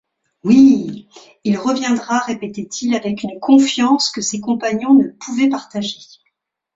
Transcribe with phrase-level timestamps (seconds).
[0.43, 1.07] Oui,
[1.43, 5.99] il reviendra répétait-il avec une confiance que ses compagnons ne pouvaient partager